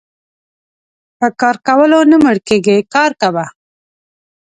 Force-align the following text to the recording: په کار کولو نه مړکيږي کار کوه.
په 1.19 1.27
کار 1.41 1.55
کولو 1.67 1.99
نه 2.11 2.17
مړکيږي 2.25 2.77
کار 2.93 3.11
کوه. 3.21 3.45